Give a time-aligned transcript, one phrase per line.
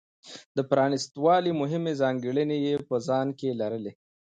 [0.55, 3.91] د پرانېست والي مهمې ځانګړنې یې په ځان کې لرلې.